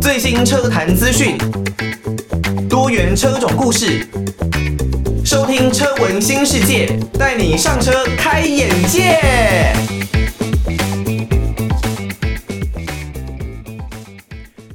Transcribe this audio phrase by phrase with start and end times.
[0.00, 1.38] 最新车坛资讯，
[2.68, 4.04] 多元车种故事，
[5.24, 9.72] 收听车闻新世界，带你上车开眼界。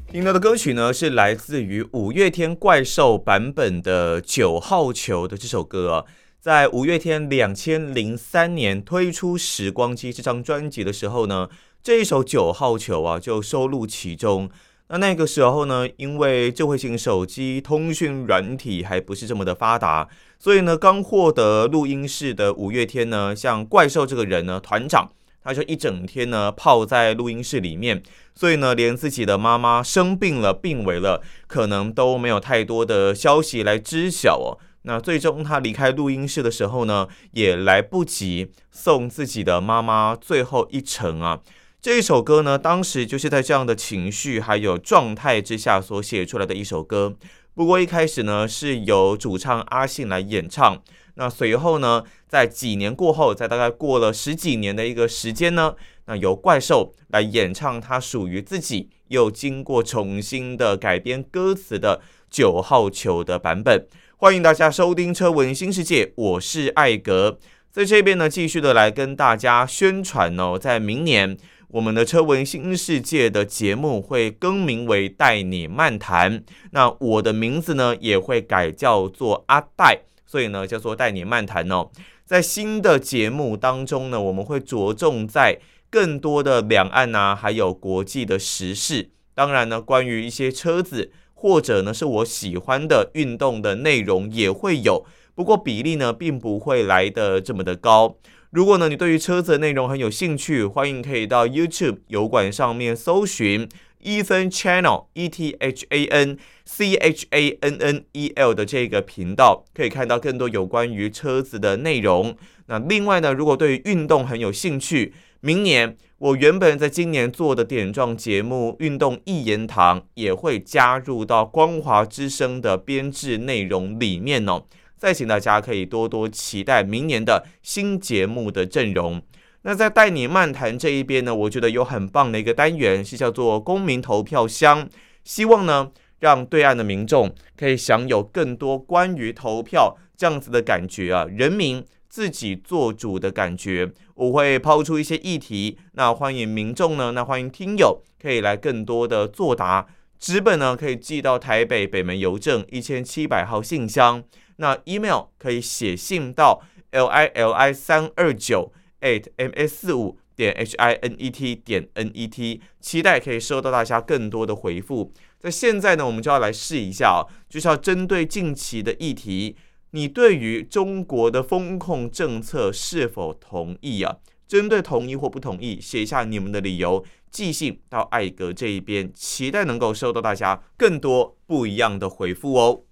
[0.09, 6.05] 听到的歌曲呢，是来自于五月天怪兽版本的《九号球》的这首歌啊。
[6.47, 11.49] 在五月天两千零三年推出《时光机》这张专辑的时候呢，
[11.83, 14.49] 这一首《九号球》啊就收录其中。
[14.87, 20.07] 那那个时候呢，因为智慧型手机通讯软体还不是这么的发达，
[20.39, 25.09] 所以呢，刚获得录音室的五月天呢，像怪兽这个人呢，团长。
[25.43, 28.03] 他就一整天呢泡在录音室里面，
[28.35, 34.59] 所以呢，连自己的妈妈生病了、病危了，可能都没有太多的消息来知晓哦。
[34.87, 41.41] 那最终他离开录音室的时候呢，也来不及送自己的妈妈最后一程啊。
[41.81, 47.13] 这一首歌呢，当时就是在这样的情绪还有状态之下所写出来的一首歌。
[47.53, 50.81] 不过一开始呢，是由主唱阿信来演唱。
[51.15, 63.85] 那随后呢，在几年过后，在大概过了十几年的一个时间呢，那由怪兽来演唱他属于自己又经过重新的改编歌词的九号球的版本。
[64.19, 67.37] 欢迎大家收听车闻新世界，我是艾格，
[67.71, 71.37] 在这边呢继续的来跟大家宣传哦，在明年
[71.67, 80.01] 我们的车闻新世界的节目会更名为带你漫谈，那我的名字呢也会改叫做阿戴。
[80.25, 81.91] 所以呢，叫做带你漫谈哦。
[82.25, 85.59] 在新的节目当中呢，我们会着重在
[85.91, 89.11] 更多的两岸啊，还有国际的时事。
[89.35, 98.17] 当然呢，关于一些车子或者呢是我喜欢的运动的内容也会有，不过比例呢并不会来的这么的高。
[98.49, 103.69] 如果呢你对于车子的内容很有兴趣，欢迎可以到 YouTube 油管上面搜寻。
[104.03, 112.37] Ethan Channel E T H A N C H A N N E L 的这个频道，可以看到更多有关于车子的内容。
[112.67, 124.63] 那另外呢，如果对于运动很有兴趣，明年我原本在今年做的点状节目《运动一言堂》也会加入到光华之声的编制内容里面哦。
[124.97, 129.21] 再请大家可以多多期待明年的新节目的阵容。
[129.61, 134.89] 那在带你漫谈这一边呢，我觉得有很棒的一个单元是叫做公民投票箱，
[135.23, 143.91] 希望呢让对岸的民众可以享有更多关于投票这样子的感觉啊，人民自己做主的感觉。
[144.15, 149.85] 我会抛出一些议题，那欢迎民众呢，那欢迎听友可以来更多的作答。
[150.19, 154.23] 纸本呢可以寄到台北北门邮政一千七百号信箱，
[154.57, 158.71] 那 email 可以写信到 l i l i 三二九。
[158.99, 165.13] at ms 四五点 h i n e t 点 n e t，期待可以收到大家更多的回复。
[165.37, 169.55] 在现在呢，我们就要来试一下啊，就是要针对近期的议题，
[169.97, 174.17] 你对于中国的风控政策是否同意啊？
[174.47, 182.83] 针对同意或不同意，写下你们的理由，寄信到艾格这一边，期待能够收到大家更多不一样的回复哦。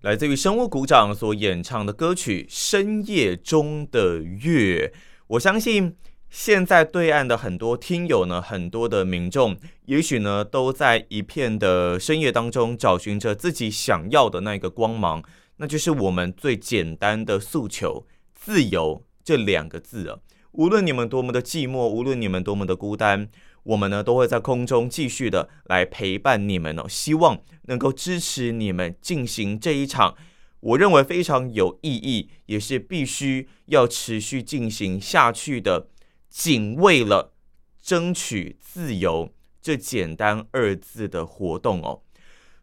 [0.00, 4.92] 来自于生物股长所演唱的歌曲《深夜中的月》，
[5.28, 5.94] 我相信
[6.28, 9.56] 现在对岸的很多听友呢，很多的民众，
[9.86, 15.22] 也许呢都在一片的深夜当中找寻着自己想要的那个光芒，
[15.56, 20.18] 那就是我们最简单的诉求——自由这两个字啊！
[20.52, 23.28] 无论你们多么的寂寞，无论你们多么的孤单。
[23.64, 30.14] 我们呢都会在空中继续的来陪伴你们哦，希望能够支持你们进行这一场
[30.60, 35.88] 我认为非常有意义，也是必须要持续进行下去的，
[36.28, 37.32] 仅为了
[37.80, 39.30] 争取自由
[39.62, 42.02] 这简单二字的活动哦。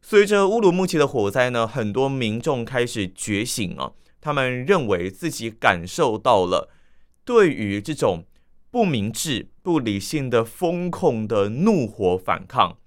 [0.01, 6.69] 随着乌鲁木齐的火灾呢，很多民众开始觉醒哦，他们认为自己感受到了
[7.23, 8.25] 对于这种。
[8.73, 12.77] 不明智、不理性的风控的怒火反抗，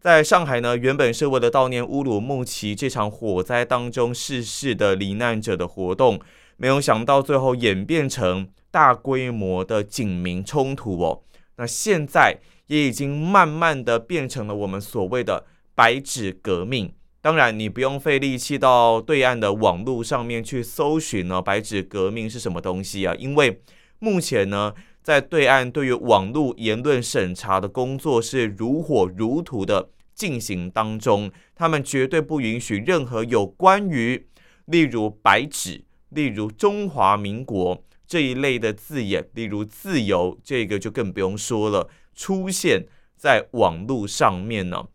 [0.00, 6.18] 在上海呢，原本是为了悼念乌鲁木齐这场火灾当中逝世的罹难者的活动，
[6.56, 11.20] 没有想到最后演变成大规模的警民冲突哦。
[11.56, 12.38] 那现在
[12.68, 15.44] 也已经慢慢的变成了我们所谓的
[15.78, 16.92] 白纸革命。
[17.20, 23.14] 当然，你不用费力气到对岸的网络上面去搜寻呢，白纸革命是什么东西啊？
[23.14, 23.62] 因为
[24.00, 24.74] 目前呢。
[25.00, 34.26] 在对岸，对于网络言论审查的工作是如火如荼的进行当中，他们绝对不允许任何有关于
[34.66, 42.84] 例如白纸例如中华民国这一类的字眼，例如自由，这个就更不用说了，出现
[43.16, 44.88] 在网络上面呢。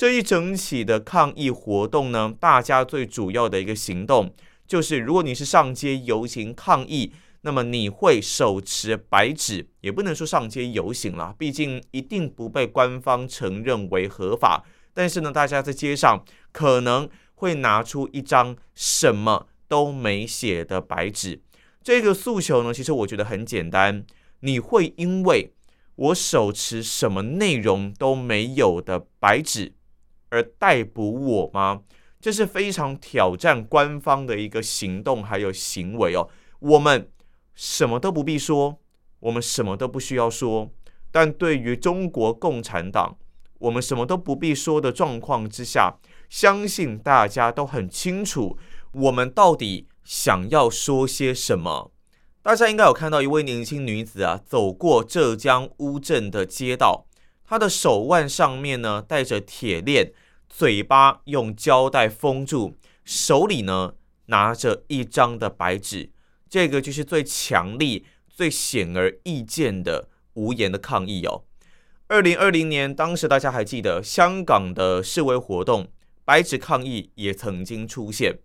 [0.00, 4.32] 这一整起的抗议活动呢，大家最主要的一个行动
[4.66, 7.12] 就是，如果你是上街游行抗议，
[7.42, 14.64] 那么你会手持白纸，也不能说上街游行了，毕竟一定不被官方承认为合法。
[14.94, 21.42] 但是呢，大家在街上可能会拿出一张什么都没写的白纸。
[21.82, 24.06] 这个诉求呢，其实我觉得很简单，
[24.40, 25.52] 你会因为
[25.96, 29.74] 我手持什么内容都没有的白纸，
[30.30, 31.82] 而逮捕我吗？
[32.20, 36.28] 这是非常挑战官方的一个行动还有行为哦。
[36.58, 37.10] 我们
[37.54, 38.78] 什么都不必说，
[39.20, 40.70] 我们什么都不需要说。
[41.10, 43.16] 但对于中国共产党，
[43.58, 45.96] 我们什么都不必说的状况之下，
[46.28, 48.58] 相信大家都很清楚，
[48.92, 51.90] 我们到底想要说些什么。
[52.42, 57.06] 大家应该有看到一位年轻女子啊，走过浙江乌镇的街道。
[57.50, 60.12] 他的手腕上面呢带着铁链，
[60.48, 63.94] 嘴巴用胶带封住，手里呢
[64.26, 66.12] 拿着一张的白纸，
[66.48, 71.42] 这个就是最强力、最显而易见的无言的抗议哦。
[72.06, 75.88] 二零二零年，当时大家还记得香港的示威活动，
[76.24, 78.38] 白纸抗议也曾经出现。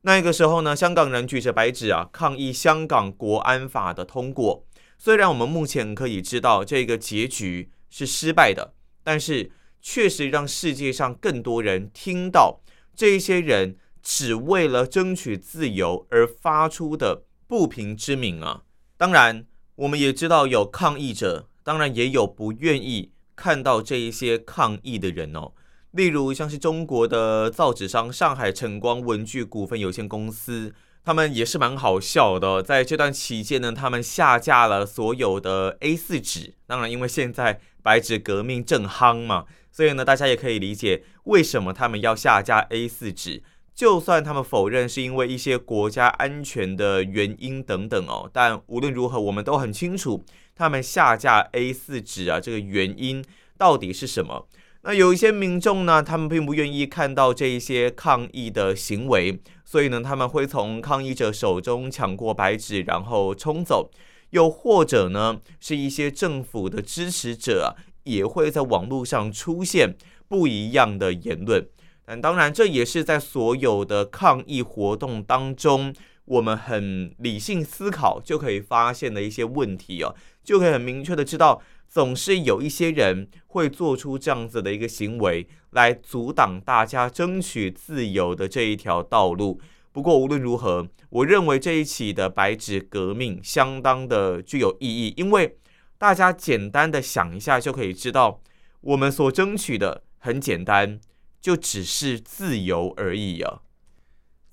[0.00, 4.66] 那个时候呢，香港人举着白纸啊，抗议香港国安法的通过。
[4.98, 7.70] 虽然我们目前可以知道这个结局。
[7.88, 9.50] 是失败的，但是
[9.80, 12.60] 确实让世界上更多人听到
[12.94, 18.64] 这一些人只为了争取自由而发出的不平之鸣啊！
[18.96, 19.46] 当然，
[19.76, 25.52] 我们也知道有抗议者，当然也有不愿意看到这一些抗议的人哦。
[25.92, 32.62] 例如，像是中国的造纸商上海晨光文具股份有限公司，他们也是蛮好笑的。
[32.62, 36.54] 在这段期间呢，他们下架了所有的 A4 纸。
[36.66, 43.42] 当然，因为现在白纸革命正夯嘛，所以呢，大家也可以理解为什么他们要下架 A4 纸。
[43.74, 50.22] 就算他们否认是因为一些国家安全的原因等等哦，但无论如何，我们都很清楚
[50.54, 53.24] 他们下架 A4 纸啊，这个原因
[53.56, 54.46] 到底是什么。
[54.82, 63.90] 那有一些民众呢，他们并不愿意看到这一些抗议的行为，所以呢，他们会从抗议者手中抢过白纸，然后冲走。
[64.30, 69.96] 又或者呢，是一些政府的支持者，也会在网络上出现
[70.28, 71.66] 不一样的言论。
[72.04, 75.94] 但当然，这也是在所有的抗议活动当中，
[76.26, 80.14] 我们很理性思考就可以发现的一些问题哦，
[80.44, 89.60] 就可以很明确的知道，总是有一些人会做出这样子的一个行为，来阻挡大家争取自由的这一条道路。
[89.90, 95.56] 不过无论如何，我认为这一起的白纸革命相当的具有意义，因为
[95.96, 98.40] 大家简单的想一下就可以知道，
[98.82, 101.00] 我们所争取的很简单，
[101.40, 103.62] 就只是自由而已啊。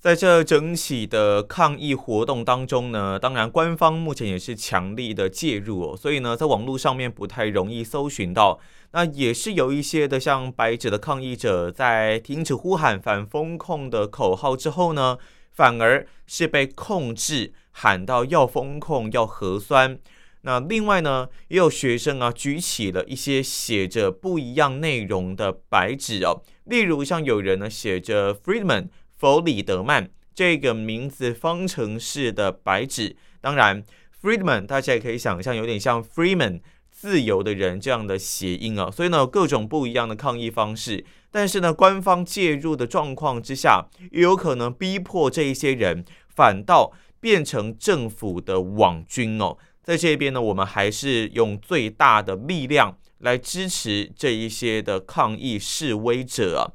[0.06, 8.60] 在这整起的抗议活动当中呢，当然官方目前也是强力的介入哦，所以呢，在网络上面不太容易搜寻到。
[8.92, 15.18] 那也是有一些的像白纸的抗议者，在停止呼喊反封控的口号之后呢，
[15.50, 19.98] 反而是被控制喊到要封控、要核酸。
[20.42, 28.86] 那另外呢，也有学生啊举起了一些写着不一样内容的白纸哦，例如像有人呢写着 “freedom”。
[29.26, 33.82] 弗里德曼这个名字方程式的白纸，当然
[34.22, 36.60] ，Freedman 大家也可以想象有点像 Freeman
[36.92, 49.58] 自由的人这样的谐音啊，所以呢，各种不一样的抗议方式，但是呢，官方介入的状况之下，也有可能逼迫这一些人反倒变成政府的网军哦。
[49.82, 56.70] 在这边呢，我们还是用最大的力量来支持这一些的抗议示威者啊。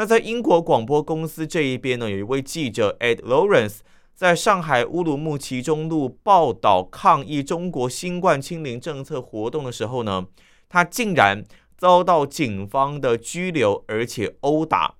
[0.00, 3.80] 那在英国广播公司这一边呢，有一位记者 Ed Lawrence
[4.14, 10.26] 在上海乌鲁木齐中路报道抗议中国新冠清零政策活动的时候呢，
[10.70, 11.44] 他竟然
[11.76, 14.94] 遭到警方的拘留，而且殴打。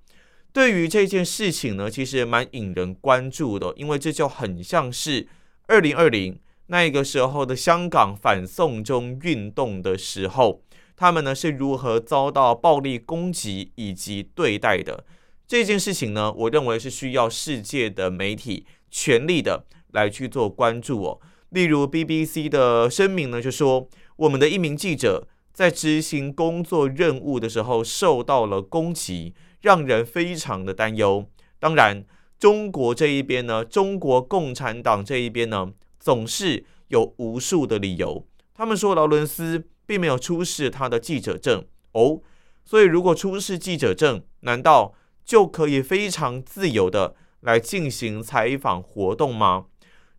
[0.53, 5.27] 对于这件事情呢，其实蛮引人关注的，因为这就很像是
[5.65, 10.61] 二零二零那个时候的香港反送中运动的时候。
[11.01, 15.03] 他们呢是如何遭到暴力攻击以及对待的？
[15.47, 21.19] 这件事情呢，我认为是需要世界的媒体全力的来去做关注哦。
[21.49, 31.25] 例如 BBC 的声明呢就说，我们的一名记者在执行工作任务的时候受到了攻击，让人非常的担忧。
[31.57, 32.05] 当然，
[32.37, 38.23] 中国这一边呢，中国共产党这一边呢，总是有无数的理由。
[38.53, 42.21] 他们说劳伦斯并没有出示他的记者证哦，
[42.63, 44.93] 所以如果出示记者证，难道
[45.25, 49.65] 就可以非常自由的来进行采访活动吗？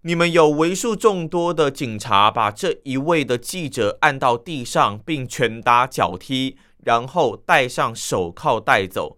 [0.03, 9.17] 你们有为数众多的警察把这一位的记者按到地上，并拳打脚踢，然后戴上手铐带走。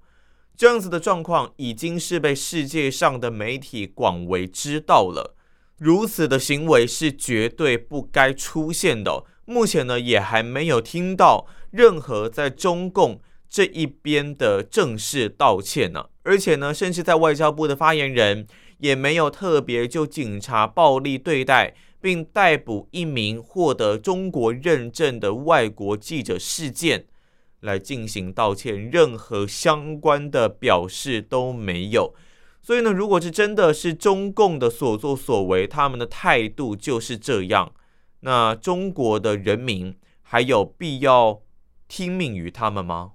[0.56, 5.34] 这样子的状况已经是被世界上的媒体广为知道了。
[5.78, 9.24] 如此的行为是绝对不该出现的。
[9.44, 16.06] 目前呢，也还没有听到任何在中共这一边的正式道歉呢。
[16.22, 18.46] 而且呢，甚至在外交部的发言人。
[18.78, 27.06] 也没有特别就警察暴力对待并逮捕一名获得中国认证的外国记者事件
[27.60, 32.14] 来进行道歉，任何相关的表示都没有。
[32.60, 37.72] 所以呢，如果是真的是中共的所作所为，他们的态度就是这样，
[38.26, 41.42] 那中国的人民还有必要
[41.86, 43.12] 听命于他们吗？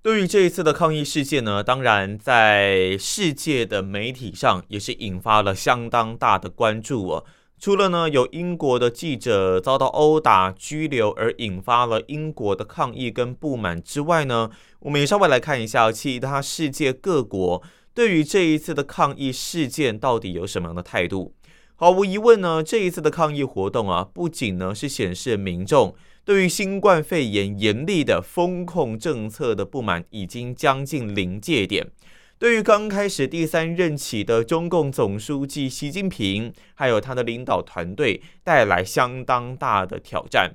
[0.00, 7.24] 对于这一次的抗议事件呢，当然在世界的媒体上也是引发了相当大的关注哦。
[7.58, 14.50] 除了呢有英国的记者遭到殴打、拘留而引发了英国的抗议跟不满之外呢，
[14.80, 17.62] 我们也稍微来看一下其他世界各国
[17.92, 21.34] 对于这一次的抗议事件到底有什么样的态度。
[21.76, 25.92] 毫无疑问呢，这一次的抗议活动啊，不仅呢是显示民众。
[26.24, 31.90] 对于新冠肺炎严厉的封控政策的不满已经将近临界点，
[32.38, 40.52] 对于刚开始第三任期的中共总书记习近平，还有他的领导团队带来相当大的挑战。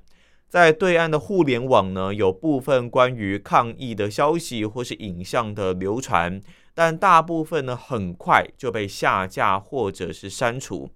[0.48, 6.42] 在对岸的互联网呢，有部分关于抗议的消息或是影像的流传，
[6.74, 10.90] 但大部分呢很快就被下架或者是删除。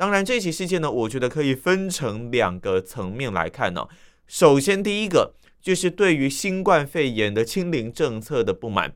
[0.00, 3.86] 当然，这起事件呢，我觉得可以分成两个层面来看呢。
[4.26, 8.94] 首先，第一个就是对于新冠肺炎的清零政策的不满，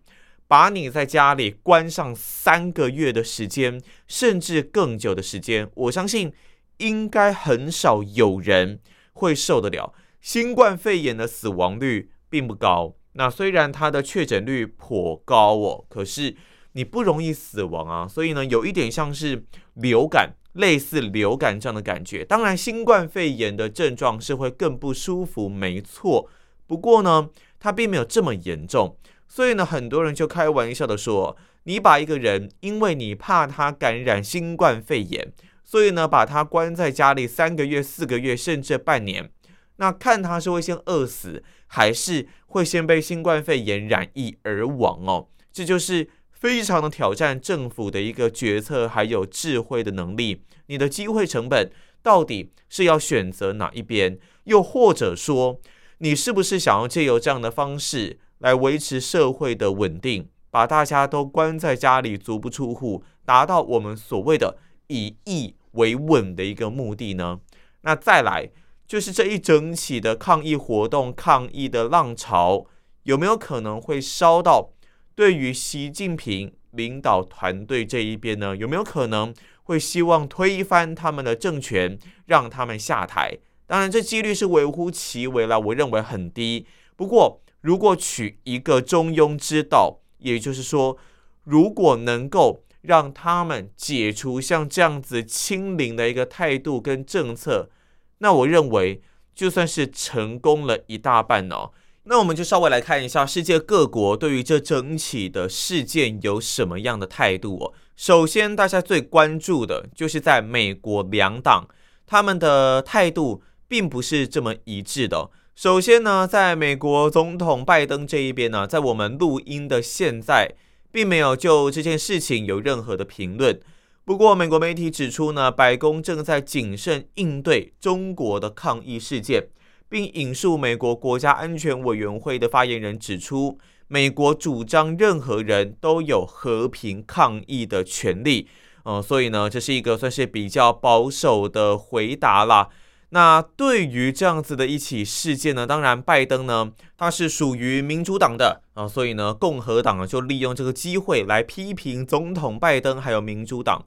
[0.49, 6.33] 把你在家里关上三个月的时间，甚至更久的时间，我相信
[6.79, 8.81] 应该很少有人
[9.13, 9.93] 会受得了。
[10.23, 16.35] 新冠肺炎的死亡率并不高，那虽然它的确诊率颇高哦，可是
[16.73, 19.45] 你不容易死亡啊，所以呢，有一点像是
[19.75, 20.37] 流感。
[20.55, 26.29] 类似流感这样的感觉，当然新冠肺炎的症状是会更不舒服，没错。
[26.67, 27.29] 不过呢，
[27.61, 28.97] 它并没有这么严重，
[29.29, 35.33] 所以呢，很多人就开玩笑的说，你把一个人，因为你怕他感染新冠肺炎，
[35.65, 39.31] 所以呢，把他关在家里三个月、四个月，甚至半年，
[39.77, 45.29] 那看他是会先饿死，还是会先被新冠肺炎染疫而亡哦？
[45.53, 46.09] 这就是。
[46.45, 50.43] 非常的挑战政府的一个决策，还有智慧的能力。
[50.67, 51.71] 你的机会成本
[52.03, 54.19] 到底是要选择哪一边？
[54.45, 55.59] 又或者说，
[56.01, 64.59] 你是不是想要借由这样的方式来维持社会的稳定，把大家都关在家里足不出户，达到我们所谓的
[64.89, 67.41] 以疫为稳的一个目的呢？
[67.81, 68.51] 那再来
[68.87, 72.67] 就是这一整起的抗议活动、抗议的浪潮，
[73.05, 74.74] 有没有可能会烧到？
[75.15, 83.39] 对于习近平领导团队这一边呢，有没有可能会希望推翻他们的政权，让他们下台？
[83.67, 86.67] 当然，这几率是微乎其微了，我认为很低。
[86.97, 90.99] 不过，如果取一个中庸之道，也就是说，
[91.45, 97.71] 如果能够让他们解除像这样子清零的一个态度跟政策，
[98.19, 99.01] 那我认为
[99.35, 101.71] 就算是成功了一大半哦。
[102.07, 107.73] 那我们就稍微来看一下世界各国对于这整起的事件有什么样的态度哦。
[107.97, 111.67] 首先，大家最关注的就是在美国两党，
[112.07, 115.31] 他们的态度并不是这么一致的。
[115.55, 120.55] 首先呢，在美国总统拜登这一边呢，在我们录音的现在，
[120.93, 123.59] 并没有就这件事情有任何的评论。
[124.05, 129.49] 不过，美国媒体指出呢，白宫正在谨慎应对中国的抗议事件。
[129.89, 138.49] 并引述美国国家安全委员会的发言人指出，美国主张任何人都有和平抗议的权利。
[138.85, 142.69] 嗯、呃，所以呢，这是一个算是比较保守的回答啦。
[143.11, 153.85] 那对于这样子的一起事件呢，当然拜登呢，他是属于民主党的啊、所以呢，共和党呢就利用这个机会来批评总统拜登还有民主党。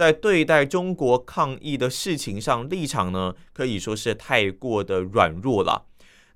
[0.00, 5.84] 在对待中国抗议的事情上，立场呢可以说是太过的软弱了。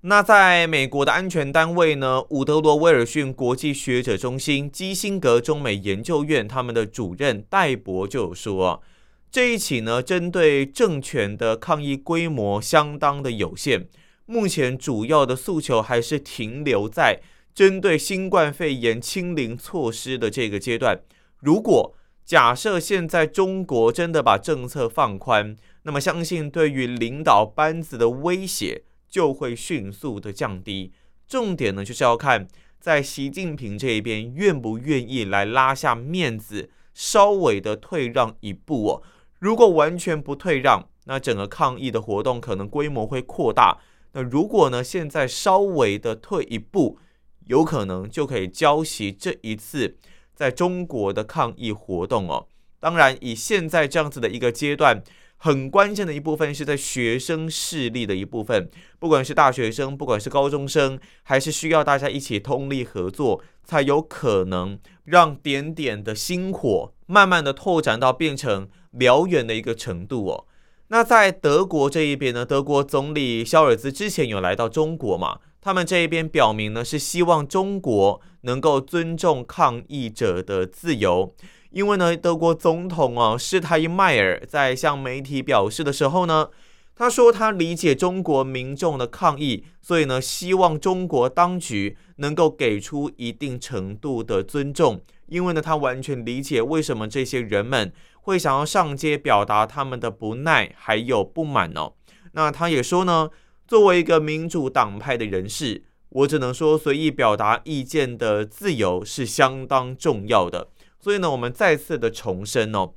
[0.02, 8.82] 那在美国的安全单位呢，伍德罗威尔逊国际学者中心基辛格中美研究院他们的主任戴博就说，
[9.30, 13.86] 这一起呢，针对政权的抗议规模相当的有限，
[14.26, 17.22] 目前主要的诉求还是停留在
[17.54, 21.00] 针对新冠肺炎清零措施的这个阶段。
[21.40, 21.94] 如果
[22.24, 28.82] 假设现在中国真的把政策放宽，那么相信对于领导班子的威胁。
[29.06, 30.90] 就会迅速的降低。
[31.28, 32.48] 重点呢，就是要看
[32.80, 39.02] 在习近平这一边愿不愿意来拉下面子，稍微的退让一步哦。
[39.38, 43.78] 如果完全不退让，那整个抗议的活动可能规模会扩大。
[44.14, 46.98] 那如果呢，现在稍微的退一步，
[47.46, 49.96] 有可能就可以浇熄这一次
[50.34, 52.46] 在中国的抗议活动哦。
[52.80, 55.02] 当然，以现在这样子的一个阶段。
[55.36, 70.46] 很关键的一部分是在学生势力的一部分，不管是大学生，不管是高中生，还是需要大家一起通力合作，才有可能让点点的星火慢慢的拓展到变成燎原的一个程度哦。
[70.88, 81.34] 那在德国这一边呢，德国总理肖尔兹之前有来到中国嘛，他们这一边表明呢是希望中国能够尊重抗议者的自由。
[81.70, 86.50] 因为呢，德国总统啊施泰因迈尔在向媒体表示的时候呢，
[86.94, 95.00] 他说他理解中国民众的抗议，所以呢，希望中国当局能够给出一定程度的尊重。
[95.28, 97.90] 因为呢，他完全理解为什么这些人们
[98.20, 101.94] 会想要上街表达他们的不耐还有不满哦。
[102.32, 103.30] 那他也说呢，
[103.66, 110.68] 作为一个民主党派的人士，我只能说随意表达意见的自由是相当重要的。
[111.00, 112.92] 所以呢，我们再次的重申哦，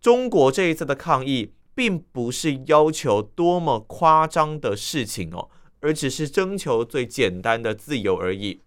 [0.00, 5.48] 中国这一次的抗议，并不是要求多么夸张的事情哦，
[5.80, 8.62] 而只是征求最简单的自由而已。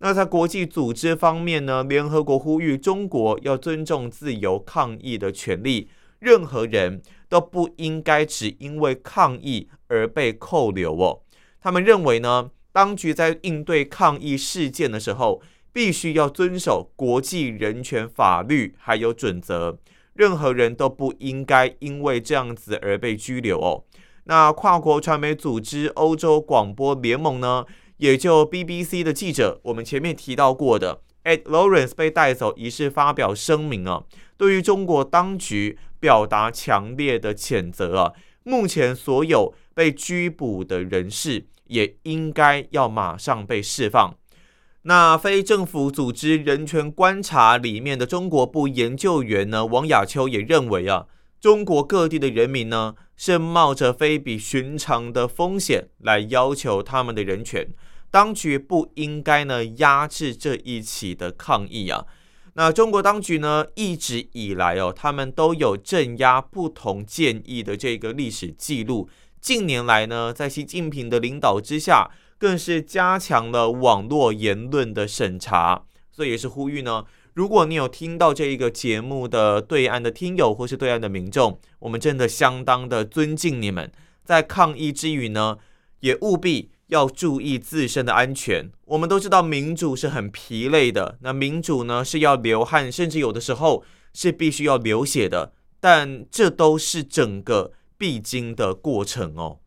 [0.00, 5.88] 那在国际组织方面呢，联合国呼吁中国要尊重自由抗议的权利，
[6.20, 11.20] 任何人都不应该只因为抗议而被扣留哦。
[11.60, 19.78] 他们认为呢，当局在应对抗议事件的时候，必须要遵守国际人权法律，还有准则。
[20.14, 23.84] 任何人都不应该因为这样子而被拘留哦。
[24.24, 27.64] 那跨国传媒组织欧洲广播联盟呢，
[27.98, 34.02] 也就 BBC 的记者，我们前面提到过的 Ed Lawrence 被带走一事发表声明啊，
[34.38, 38.12] 对于中国当局表达强烈的谴责啊。
[38.44, 44.14] 目前所有被拘捕的人士也应该要马上被释放。
[44.82, 51.06] 那非政府组织人权观察里面的中国部研究员呢，王亚秋也认为啊，
[51.38, 57.68] 中国各地的人民呢是冒着非比寻常的风险来要求他们的人权，
[58.10, 62.04] 当局不应该呢压制这一起的抗议啊。
[62.54, 69.08] 那中国当局呢一直以来哦，他们都有镇压不同建议的这个历史记录，
[69.40, 72.10] 近年来呢，在习近平的领导之下。
[72.40, 83.90] 更是加强了网络言论的审查，所以也是呼吁呢，如果你有听到这一个节目的对岸的听友或是对岸的民众，我们真的相当的尊敬你们，
[84.22, 85.58] 在抗议之余呢，
[85.98, 88.70] 也务必要注意自身的安全。
[88.84, 99.60] 我们都知道民主是很疲累的，那民主呢是要流汗，甚至有的时候是必须要流血的，但这都是整个必经的过程哦。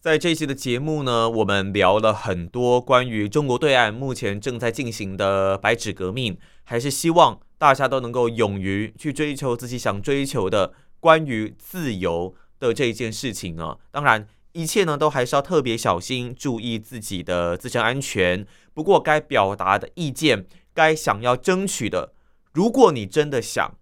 [0.00, 13.76] 在这一期的节目呢，我们聊了很多关于中国对岸目前正在进行的白纸革命，还是希望大家都能够勇于去追求自己想追求的关于自由的这一件事情啊。
[13.90, 18.46] 当然，一切呢都还是要特别小心，注意自己的自身安全。
[18.74, 22.12] 不过，该表达的意见，该想要争取的，
[22.52, 23.76] 如果你真的想，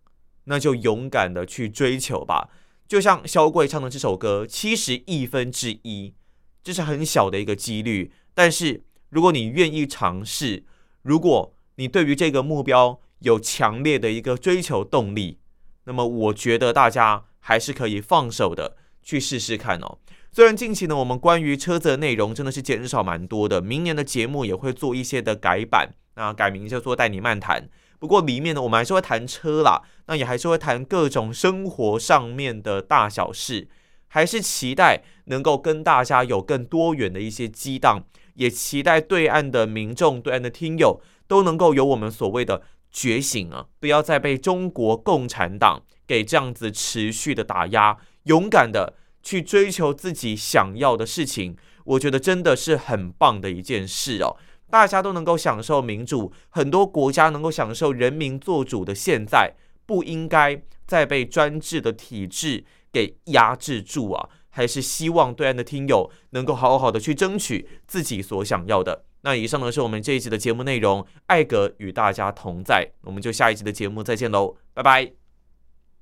[0.45, 2.51] 那就勇敢的去追求吧。
[2.87, 6.15] 就像肖贵唱的这首歌，七十亿分之一，
[6.63, 8.13] 这是很小的一个几率。
[8.35, 10.65] 但是如果你愿意尝试，
[11.03, 15.39] 如果你对于这个目标有强烈的一个追求动力，
[15.85, 19.99] 那么我觉得大家还是可以放手的去试试看哦。
[20.39, 27.69] 虽然近期呢，我们关于车子的内容真的是减少蛮多的，明年的节目也会做一些的改版，那改名叫做带你漫谈。
[27.99, 33.67] 不过里面呢，我们还是会谈车啦，那也还是会谈各种生活上面的大小事，
[34.07, 48.95] 还是期待能够跟大家有更多元的一些激荡，也期待对岸的民众、对岸的听友都能够有我们所谓的觉醒啊，不要再被中国共产党给这样子持续的打压，勇敢的
[49.29, 51.55] 去追求自己想要的事情。
[51.85, 54.39] 我觉得真的是很棒的一件事哦。
[54.71, 59.53] 大家都能够享受民主，很多国家能够享受人民做主的现在，
[59.85, 64.31] 不应该再被专制的体制给压制住啊！
[64.49, 69.05] 还是希望对岸的听友能够好好的去争取自己所想要的。
[69.21, 75.18] 那以上呢是我们这一集的节目内容，艾格与大家同在，我们就下一集的节目再见喽，拜拜。